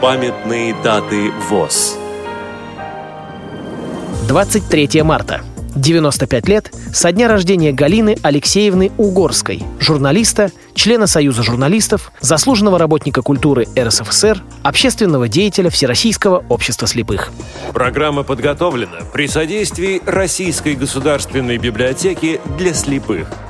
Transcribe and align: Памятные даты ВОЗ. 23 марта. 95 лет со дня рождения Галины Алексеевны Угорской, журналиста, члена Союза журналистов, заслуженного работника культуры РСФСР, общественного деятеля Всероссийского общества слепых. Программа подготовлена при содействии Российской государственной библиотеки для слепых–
Памятные 0.00 0.74
даты 0.82 1.30
ВОЗ. 1.50 1.98
23 4.26 5.02
марта. 5.02 5.42
95 5.76 6.48
лет 6.48 6.72
со 6.90 7.12
дня 7.12 7.28
рождения 7.28 7.70
Галины 7.70 8.16
Алексеевны 8.22 8.92
Угорской, 8.96 9.62
журналиста, 9.78 10.52
члена 10.72 11.06
Союза 11.06 11.42
журналистов, 11.42 12.12
заслуженного 12.20 12.78
работника 12.78 13.20
культуры 13.20 13.66
РСФСР, 13.78 14.42
общественного 14.62 15.28
деятеля 15.28 15.68
Всероссийского 15.68 16.46
общества 16.48 16.88
слепых. 16.88 17.30
Программа 17.74 18.22
подготовлена 18.22 19.00
при 19.12 19.26
содействии 19.26 20.00
Российской 20.06 20.76
государственной 20.76 21.58
библиотеки 21.58 22.40
для 22.56 22.72
слепых– 22.72 23.28